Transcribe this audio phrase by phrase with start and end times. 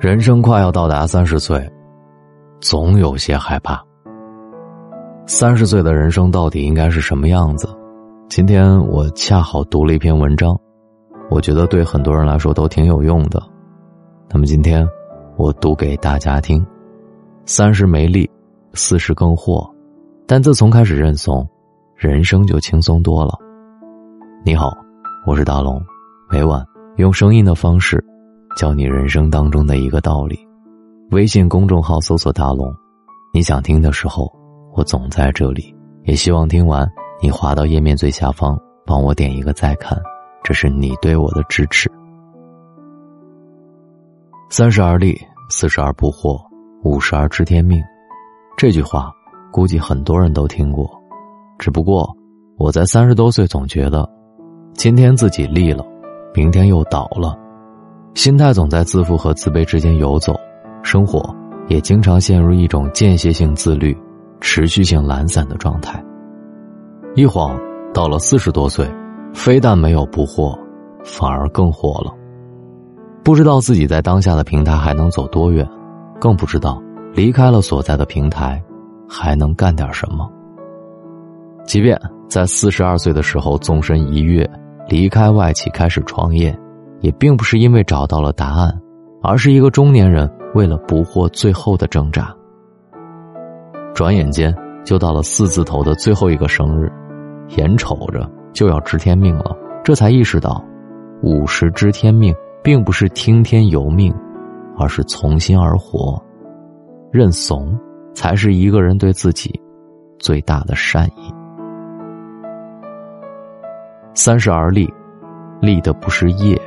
[0.00, 1.70] 人生快要到达三十岁，
[2.58, 3.84] 总有些害怕。
[5.26, 7.68] 三十岁的人生到底应该是什么样子？
[8.26, 10.58] 今天我恰好读了一篇文章，
[11.28, 13.42] 我觉得对很多人来说都挺有用的。
[14.30, 14.88] 那么今天
[15.36, 16.66] 我读给大家听：
[17.44, 18.26] 三十没力，
[18.72, 19.70] 四十更惑，
[20.26, 21.46] 但自从开始认怂，
[21.94, 23.38] 人生就轻松多了。
[24.46, 24.72] 你好，
[25.26, 25.78] 我是大龙，
[26.30, 26.64] 每晚
[26.96, 28.02] 用声音的方式。
[28.56, 30.38] 教你人生当中的一个道理，
[31.10, 32.74] 微信公众号搜索“大龙”，
[33.32, 34.30] 你想听的时候，
[34.74, 35.74] 我总在这里。
[36.04, 36.90] 也希望听完
[37.22, 40.00] 你滑到页面最下方，帮我点一个再看，
[40.42, 41.90] 这是你对我的支持。
[44.48, 46.40] 三十而立，四十而不惑，
[46.82, 47.80] 五十而知天命。
[48.56, 49.12] 这句话
[49.52, 50.90] 估计很多人都听过，
[51.58, 52.10] 只不过
[52.56, 54.08] 我在三十多岁总觉得，
[54.72, 55.84] 今天自己立了，
[56.34, 57.38] 明天又倒了。
[58.14, 60.38] 心态总在自负和自卑之间游走，
[60.82, 61.34] 生活
[61.68, 63.96] 也经常陷入一种间歇性自律、
[64.40, 66.02] 持续性懒散的状态。
[67.14, 67.58] 一晃
[67.94, 68.88] 到了四十多岁，
[69.32, 70.58] 非但没有不惑，
[71.04, 72.12] 反而更惑了。
[73.22, 75.66] 不知道自己在当下的平台还能走多远，
[76.20, 76.82] 更不知道
[77.14, 78.62] 离开了所在的平台，
[79.08, 80.28] 还能干点什么。
[81.64, 84.48] 即便在四十二岁的时候纵身一跃，
[84.88, 86.58] 离开外企开始创业。
[87.00, 88.72] 也并不是因为找到了答案，
[89.22, 92.34] 而是一个中年人为了不惑最后的挣扎。
[93.94, 96.90] 转眼间就到了四字头的最后一个生日，
[97.56, 100.62] 眼瞅着就要知天命了，这才意识到，
[101.22, 104.14] 五十知天命并不是听天由命，
[104.78, 106.22] 而是从心而活，
[107.10, 107.78] 认怂
[108.14, 109.60] 才是一个人对自己
[110.18, 111.34] 最大的善意。
[114.14, 114.92] 三十而立，
[115.60, 116.60] 立的不是业。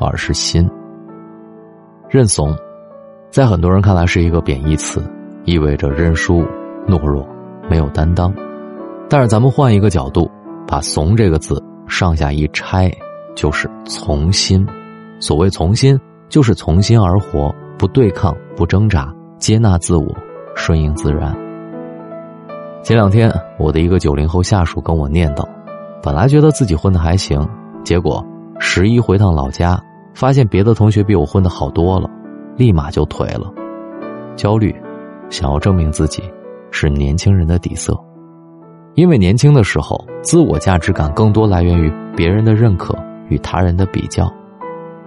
[0.00, 0.68] 而是心。
[2.08, 2.56] 认怂，
[3.30, 5.00] 在很多人看来是一个贬义词，
[5.44, 6.42] 意味着认输、
[6.88, 7.24] 懦弱、
[7.68, 8.34] 没有担当。
[9.08, 10.30] 但是咱们换一个角度，
[10.66, 12.90] 把“怂”这个字上下一拆，
[13.36, 14.66] 就是从心。
[15.20, 20.06] 所谓从心，就是从心而活，不对抗，不挣扎，接纳自我，
[20.56, 21.36] 顺应自然。
[22.82, 25.46] 前两天，我的一个九零后下属跟我念叨，
[26.02, 27.46] 本来觉得自己混的还行，
[27.84, 28.24] 结果
[28.58, 29.80] 十一回趟老家。
[30.14, 32.08] 发现别的同学比我混的好多了，
[32.56, 33.52] 立马就颓了。
[34.36, 34.74] 焦虑，
[35.28, 36.22] 想要证明自己，
[36.70, 37.98] 是年轻人的底色。
[38.94, 42.96] 因为年轻的时候，自我价值感更多来源于别人的认可
[43.28, 44.30] 与他人的比较。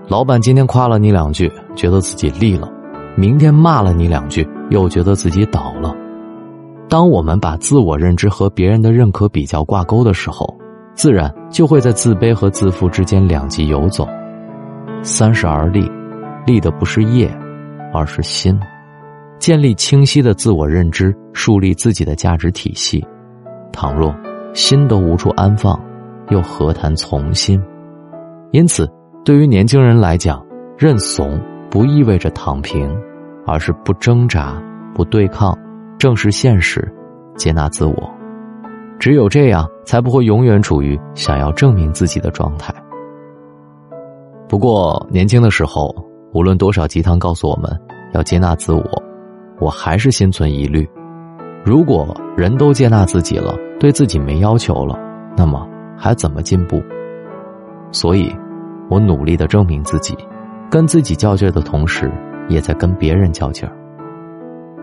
[0.07, 2.67] 老板今天夸了你两句，觉得自己立了；
[3.15, 5.93] 明天骂了你两句，又觉得自己倒了。
[6.89, 10.47] 当我们把自我认知和别人的认可比较挂钩的时候，
[10.93, 14.07] 自然就会在自卑和自负之间两极游走。
[15.03, 15.91] 三十而立，
[16.45, 17.29] 立的不是业，
[17.93, 18.57] 而是心。
[19.37, 23.05] 建立清晰的自我认知，树立自己的价值体系。
[23.73, 24.15] 倘若
[24.53, 25.77] 心都无处安放，
[26.29, 27.61] 又何谈从心？
[28.51, 28.89] 因此，
[29.25, 30.41] 对于年轻人来讲，
[30.77, 31.37] 认怂
[31.69, 32.89] 不意味着躺平，
[33.45, 34.55] 而是不挣扎、
[34.95, 35.53] 不对抗，
[35.97, 36.89] 正视现实，
[37.35, 38.09] 接纳自我。
[38.99, 42.73] 只有这样，才不会永远处于想要证明自己的状态。
[44.47, 45.93] 不过年轻的时候，
[46.33, 47.71] 无论多少鸡汤告诉我们
[48.13, 49.03] 要接纳自我，
[49.59, 50.87] 我还是心存疑虑。
[51.65, 54.99] 如果人都接纳自己了，对自己没要求了，
[55.35, 55.67] 那么
[55.97, 56.81] 还怎么进步？
[57.91, 58.29] 所以，
[58.89, 60.15] 我努力的证明自己，
[60.69, 62.11] 跟自己较劲的同时，
[62.49, 63.73] 也在跟别人较劲儿。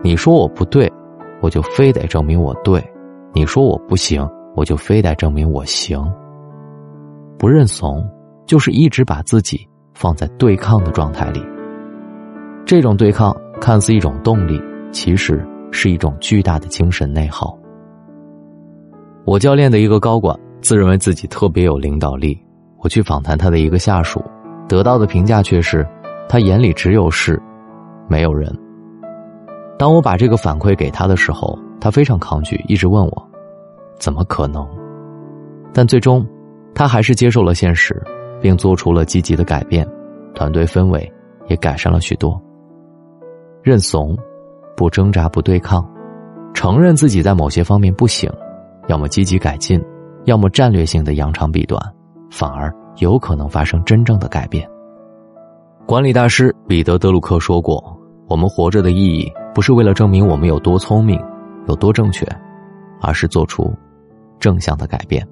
[0.03, 0.91] 你说我不对，
[1.41, 2.81] 我就非得证明我对；
[3.33, 6.03] 你说我不行，我就非得证明我行。
[7.37, 8.03] 不认怂。
[8.45, 11.41] 就是一直把自己放在对抗的状态里，
[12.65, 17.57] 这种对抗看似一种动力，其实是一种巨大的精神内耗。
[19.25, 22.37] 我教练的一个高管自认为自己特别有领导力，
[22.79, 24.23] 我去访谈他的一个下属，
[24.67, 25.87] 得到的评价却是
[26.27, 27.41] 他眼里只有事，
[28.09, 28.51] 没有人。
[29.77, 33.29] 当我把这个反馈给他的时候，他非常抗拒，一直问我
[33.99, 34.67] 怎么可能，
[35.71, 36.25] 但最终
[36.73, 38.01] 他还是接受了现实。
[38.41, 39.87] 并做出了积极的改变，
[40.33, 41.09] 团队氛围
[41.47, 42.41] 也改善了许多。
[43.61, 44.17] 认怂，
[44.75, 45.87] 不挣扎，不对抗，
[46.53, 48.31] 承认自己在某些方面不行，
[48.87, 49.79] 要么积极改进，
[50.25, 51.79] 要么战略性的扬长避短，
[52.31, 54.67] 反而有可能发生真正的改变。
[55.85, 57.83] 管理大师彼得·德鲁克说过
[58.27, 61.19] ：“我们活着的意义，不是为了证明我们有多聪明，
[61.67, 62.25] 有多正确，
[63.01, 63.71] 而是做出
[64.39, 65.27] 正向的改变。”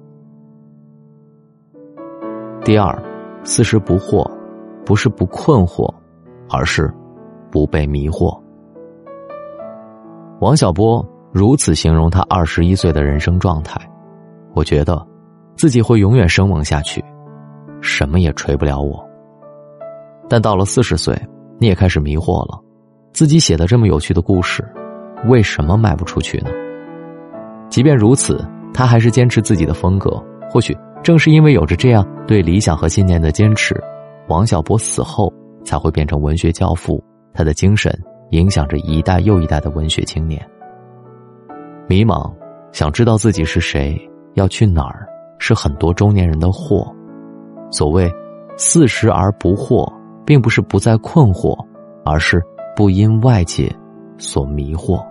[2.62, 2.96] 第二，
[3.42, 4.30] 四十不惑，
[4.84, 5.92] 不是不困惑，
[6.50, 6.92] 而是
[7.50, 8.38] 不被迷惑。
[10.40, 13.80] 王小波如此形容他二十一岁的人生状态，
[14.54, 15.04] 我觉得
[15.56, 17.02] 自己会永远生猛下去，
[17.80, 19.02] 什么也锤不了我。
[20.28, 21.18] 但到了四十岁，
[21.58, 22.60] 你也开始迷惑了，
[23.14, 24.62] 自己写的这么有趣的故事，
[25.28, 26.50] 为什么卖不出去呢？
[27.70, 30.22] 即便如此，他还是坚持自己的风格。
[30.52, 33.74] 或许正是因为有着这样对理想和信念的坚持，
[34.28, 35.32] 王小波死后
[35.64, 37.02] 才会变成文学教父。
[37.32, 37.96] 他的精神
[38.30, 40.44] 影响着一代又一代的文学青年。
[41.88, 42.32] 迷茫，
[42.72, 43.96] 想知道自己是谁，
[44.34, 45.06] 要去哪儿，
[45.38, 46.94] 是很多中年人的祸。
[47.70, 48.10] 所谓
[48.58, 49.90] “四十而不惑”，
[50.26, 51.56] 并不是不再困惑，
[52.04, 52.42] 而是
[52.76, 53.74] 不因外界
[54.18, 55.04] 所迷惑。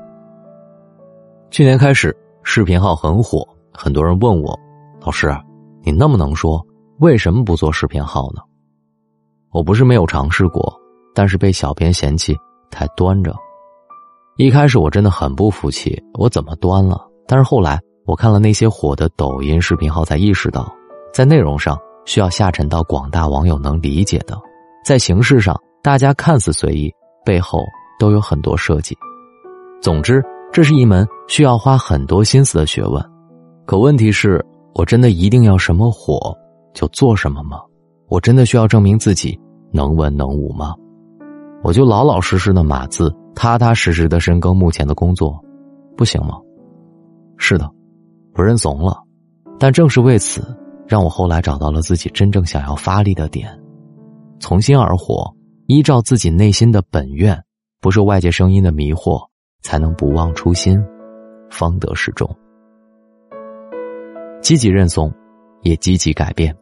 [1.50, 2.16] 去年开始。
[2.42, 4.58] 视频号很火，很多人问我
[5.06, 5.30] ：“老师，
[5.84, 6.66] 你那么能说，
[7.00, 8.42] 为什么不做视频号呢？”
[9.52, 10.80] 我不是没有尝试过，
[11.16, 12.38] 但是被小编嫌弃
[12.70, 13.36] 太端着。
[14.38, 17.00] 一开始我真的很不服气，我怎么端了？
[17.28, 20.72] 但是后来我看了那些火的抖音视频号，才意识到，
[21.14, 24.40] 在内容上需要下沉到广大网友能理解的，
[24.86, 26.94] 在形式上大家看似随意，
[27.26, 27.64] 背后
[28.00, 28.98] 都有很多设计。
[29.82, 30.24] 总之。
[30.52, 33.06] 这是一门需要花很多心思的学问，
[33.68, 34.44] 可问题是，
[34.74, 36.36] 我真的一定要什么火
[36.74, 37.60] 就做什么吗？
[38.08, 39.40] 我真的需要证明自己
[39.72, 40.76] 能文能武吗？
[41.64, 45.40] 我就老老实实的码字，踏踏实实的深耕目前的工作，
[45.98, 46.40] 不行吗？
[47.38, 47.70] 是的，
[48.36, 48.98] 我认怂了，
[49.58, 50.56] 但正是为此，
[50.88, 53.50] 让我后来找到了自己真正想要发力的点，
[54.40, 55.34] 从心而活，
[55.68, 57.42] 依照自己内心的本愿，
[57.82, 59.30] 不受外界声音的迷惑。
[59.62, 60.82] 才能不忘初心，
[61.52, 62.26] 方得始终。
[64.42, 65.14] 积极认怂，
[65.62, 66.56] 也积极改变。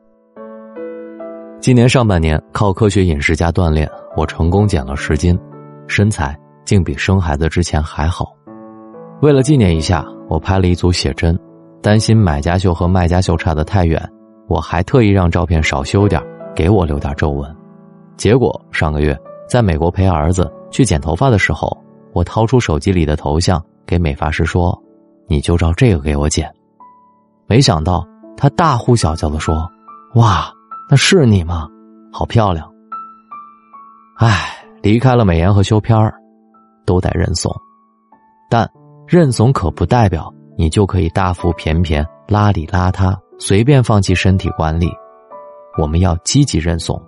[1.59, 5.38] 今年上半年靠科学饮食加锻炼，我成功减了十斤，
[5.88, 8.33] 身材竟比生孩子之前还好。
[9.21, 11.38] 为了纪念一下，我拍了一组写真，
[11.81, 14.01] 担心买家秀和卖家秀差得太远，
[14.47, 16.21] 我还特意让照片少修点，
[16.56, 17.56] 给我留点皱纹。
[18.15, 21.75] 结果上个月在美国陪儿子去剪头发的时候。
[22.13, 24.75] 我掏出手机里的头像，给美发师说
[25.29, 26.51] ：“你就照这个给我剪。”
[27.47, 28.05] 没想到
[28.35, 29.69] 他大呼小叫的说
[30.15, 30.51] ：“哇，
[30.89, 31.67] 那是你吗？
[32.11, 32.69] 好漂亮！”
[34.19, 35.97] 唉，离开了美颜和修片，
[36.85, 37.51] 都得认怂。
[38.49, 38.69] 但
[39.07, 44.89] 认怂可不代表你就可以大腹便便、邋里邋遢、随便放弃身体管理。
[45.79, 47.01] 我们要积极认怂。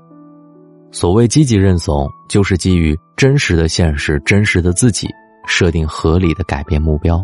[0.92, 5.07] 所谓积极认怂，就是基于真实的现实、真实的自己，
[5.45, 7.24] 设定合理的改变目标。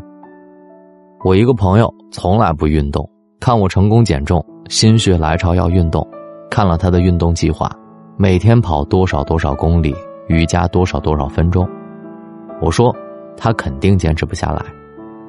[1.24, 3.10] 我一个朋友从来不运动，
[3.40, 6.08] 看我成功减重，心血来潮要运动，
[6.50, 7.70] 看了他的运动计划，
[8.18, 9.94] 每天跑多少多少公里，
[10.28, 11.68] 瑜伽多少多少分钟。
[12.62, 12.96] 我说
[13.36, 14.64] 他肯定坚持不下来，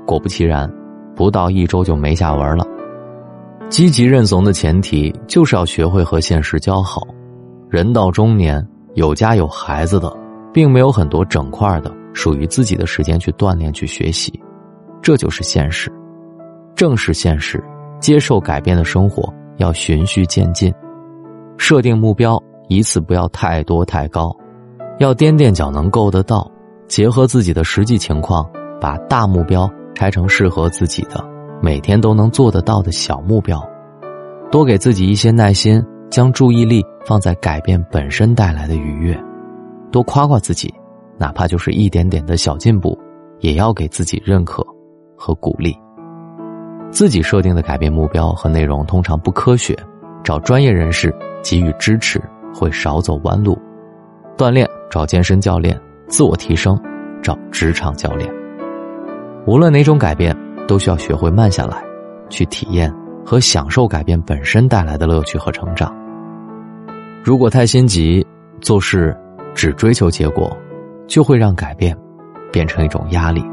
[0.06, 0.73] 果不其然，
[1.17, 2.64] 不到一周就没下文了。
[3.69, 7.02] 积极认怂的前提就是要学会和现实交好。
[7.69, 8.64] 人到中年，
[8.94, 10.17] 有家有孩子的，
[10.52, 14.40] 并没有很多整块的属于自己的时间去锻炼、去学习，
[15.02, 15.90] 这就是现实。
[16.76, 17.61] 正视现实，
[17.99, 20.73] 接受改变的生活要循序渐进，
[21.56, 24.30] 设定目标一次不要太多太高，
[24.99, 26.49] 要踮踮脚能够得到，
[26.87, 28.49] 结合自己的实际情况，
[28.80, 31.25] 把大目标拆成适合自己的、
[31.61, 33.61] 每天都能做得到的小目标，
[34.52, 35.85] 多给自己一些耐心。
[36.09, 39.21] 将注意力放在改变本身带来的愉悦，
[39.90, 40.73] 多夸夸自己，
[41.18, 42.97] 哪怕就是一点点的小进步，
[43.40, 44.64] 也要给自己认可
[45.16, 45.76] 和鼓励。
[46.90, 49.76] 自己设定的改变目标和内容通常不科学，
[50.25, 52.21] 找专业人士给予支持
[52.55, 53.59] 会少走弯路。
[54.37, 55.78] 锻炼找健身教练，
[56.09, 56.81] 自我提升
[57.23, 58.31] 找职场教练。
[59.47, 61.83] 无论哪种改变，都需要学会慢下来，
[62.28, 62.93] 去体验。
[63.28, 65.93] 和享受改变本身带来的乐趣和成长。
[67.25, 68.25] 如果太心急，
[68.61, 69.12] 做事
[69.52, 70.57] 只追求结果，
[71.09, 71.99] 就会让改变
[72.52, 73.45] 变成一种压力。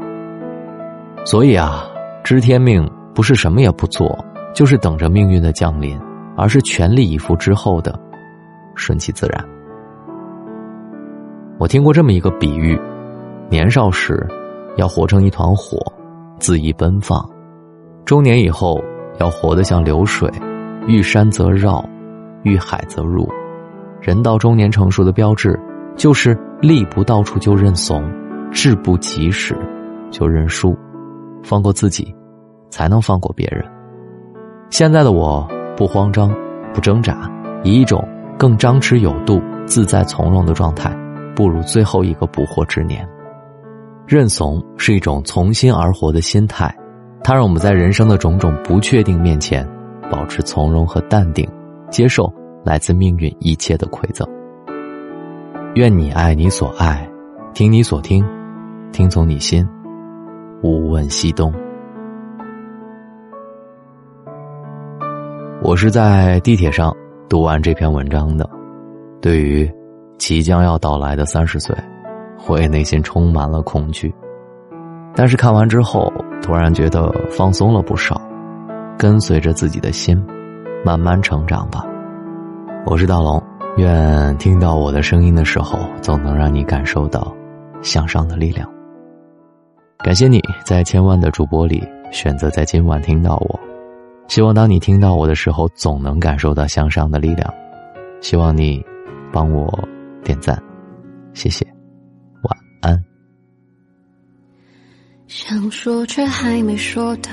[1.24, 1.84] 所以啊，
[2.22, 4.18] 知天命不是什么也不做，
[4.54, 5.98] 就是等着命运的降临，
[6.36, 7.98] 而是全力以赴之后的
[8.74, 9.44] 顺其自然。
[11.58, 12.78] 我听过这么一个比喻：
[13.48, 14.26] 年少时
[14.76, 15.78] 要活成一团火，
[16.40, 17.20] 恣意奔放；
[18.04, 18.82] 中年以后。
[19.20, 20.28] 要活得像流水，
[20.88, 21.88] 遇山则绕，
[22.42, 23.28] 遇海则入。
[24.00, 25.56] 人到中年成熟的标志，
[25.94, 28.02] 就是力不到处就认怂，
[28.50, 29.56] 志不及时
[30.10, 30.76] 就认输，
[31.44, 32.12] 放过自己，
[32.74, 33.64] 才能放过别人。
[34.68, 36.34] 现在的我不慌张，
[36.74, 37.30] 不挣扎，
[37.62, 38.04] 以一种
[38.36, 40.92] 更张弛有度、自在从容的状态，
[41.36, 43.08] 步入最后一个不惑之年。
[44.08, 46.76] 认怂是一种从心而活的心态，
[47.22, 49.64] 它让我们在人生的种种不确定面前，
[50.10, 51.48] 保持从容和淡定，
[51.90, 52.28] 接受
[52.64, 54.26] 来自命运一切的馈赠。
[55.76, 57.08] 愿你爱你所爱，
[57.54, 58.26] 听你所听，
[58.90, 59.64] 听从你心，
[60.60, 61.54] 无问西东。
[65.64, 66.94] 我是在地铁上
[67.26, 68.46] 读完这篇文章的，
[69.22, 69.68] 对于
[70.18, 71.74] 即将要到来的三十岁，
[72.46, 74.14] 我也内心充满了恐惧。
[75.14, 78.20] 但是看完之后，突然觉得放松了不少，
[78.98, 80.22] 跟随着自己的心，
[80.84, 81.82] 慢慢成长吧。
[82.84, 83.42] 我是大龙，
[83.78, 87.34] 愿听到我的声音的时候，总能让你感受到
[87.80, 88.70] 向上的力量。
[90.00, 93.58] 感谢你在千万的主播里选择在今晚听到我。
[94.26, 97.54] 希望当你听到我的时候，总能感受到向上的力量。
[98.20, 98.84] 希望你
[99.32, 99.88] 帮我
[100.24, 100.60] 点赞，
[101.34, 101.64] 谢谢，
[102.42, 103.04] 晚安。
[105.26, 107.30] 想说却还没说的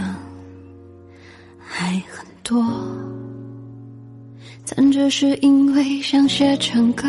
[1.58, 2.64] 还很多，
[4.68, 7.08] 但这是因为想写成歌，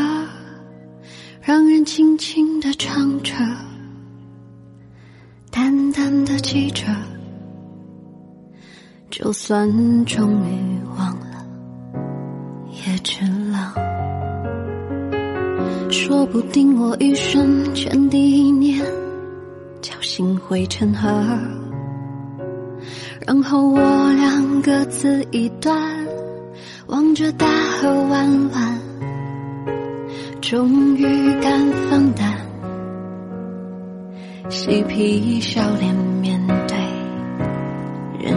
[1.40, 3.34] 让人轻轻的唱着，
[5.50, 6.84] 淡淡的记着。
[9.22, 11.46] 就算终于忘了，
[12.72, 13.72] 也值了。
[15.92, 18.84] 说不定我一生前第一年，
[19.80, 21.08] 侥幸会成河，
[23.24, 23.78] 然后我
[24.14, 26.04] 俩各自一端，
[26.88, 27.46] 望着大
[27.80, 28.80] 河弯弯，
[30.40, 31.04] 终于
[31.40, 32.34] 敢放胆，
[34.50, 36.61] 嬉皮笑脸面。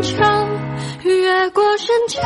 [0.00, 0.24] 个山丘，
[1.10, 2.20] 越过山丘，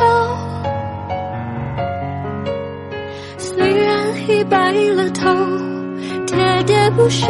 [3.36, 5.28] 虽然已白了头，
[6.24, 7.26] 喋喋不休，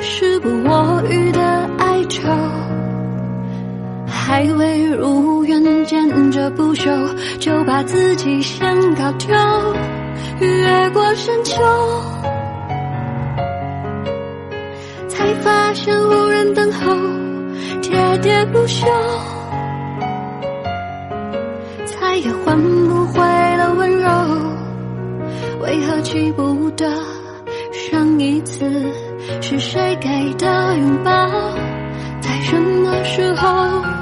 [0.00, 2.26] 时不我予的哀愁，
[4.06, 6.90] 还未如愿见着不朽，
[7.38, 9.36] 就把自己先搞丢，
[10.40, 11.62] 越过山丘。
[15.06, 16.96] 才发现无人等候，
[17.92, 18.86] 喋喋不休，
[21.84, 22.56] 再也换
[22.88, 23.20] 不回
[23.56, 24.08] 了温柔。
[25.60, 26.90] 为何记不得
[27.70, 28.64] 上一次
[29.42, 30.08] 是谁给
[30.38, 31.10] 的拥抱，
[32.22, 34.01] 在什么时候？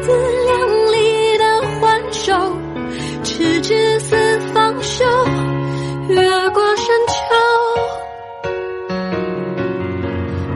[0.00, 0.12] 自
[0.46, 0.58] 量
[0.92, 1.44] 力的
[1.80, 2.32] 还手，
[3.24, 4.16] 赤子似
[4.54, 5.04] 放手，
[6.08, 6.16] 越
[6.50, 7.14] 过山丘，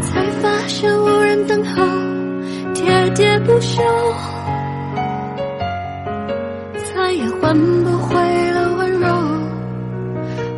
[0.00, 1.82] 才发现无人等候，
[2.74, 3.82] 喋喋不休，
[6.94, 8.14] 再也换不回
[8.52, 9.06] 了温柔，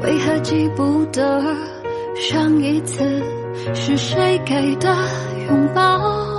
[0.03, 1.43] 为何记不得？
[2.17, 3.23] 上一次
[3.75, 4.95] 是谁给的
[5.49, 6.34] 拥抱？